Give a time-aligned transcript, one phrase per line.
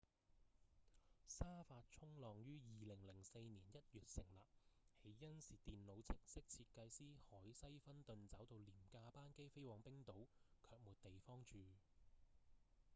[1.27, 10.25] 沙發衝浪於2004年1月成立起因是電腦程式設計師凱西‧芬頓找到廉價班機飛往冰島
[10.67, 11.59] 卻沒地方住